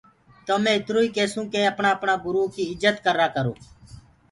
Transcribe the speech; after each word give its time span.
تو 0.45 0.53
مي 0.63 0.71
اِتر 0.77 0.95
ئي 1.01 1.07
ڪيسونٚ 1.17 1.49
ڪي 1.53 1.61
اپڻآ 1.71 1.89
اپڻآ 1.95 2.15
گُرئو 2.25 2.43
ڪي 2.55 2.63
ڀوت 2.65 2.69
اِجت 2.71 2.95
ڪررآ 3.05 3.27
ڪرو۔ 3.35 3.53